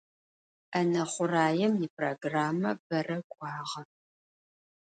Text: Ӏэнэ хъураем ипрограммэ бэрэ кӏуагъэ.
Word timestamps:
Ӏэнэ 0.71 1.03
хъураем 1.11 1.73
ипрограммэ 1.85 2.71
бэрэ 2.85 3.17
кӏуагъэ. 3.31 3.81